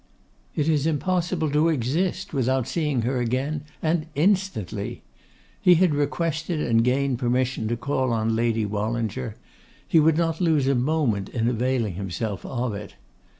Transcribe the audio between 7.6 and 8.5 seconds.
to call on